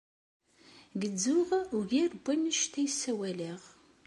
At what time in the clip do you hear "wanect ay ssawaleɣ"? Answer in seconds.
2.23-3.61